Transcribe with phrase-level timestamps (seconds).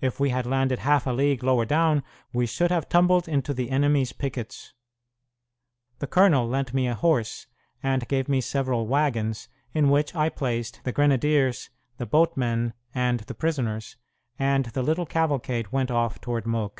[0.00, 3.70] If we had landed half a league lower down we should have tumbled into the
[3.70, 4.72] enemy's pickets.
[5.98, 7.48] The colonel lent me a horse,
[7.82, 13.34] and gave me several wagons, in which I placed the grenadiers, the boatmen, and the
[13.34, 13.96] prisoners,
[14.38, 16.70] and the little cavalcade went off toward Molk.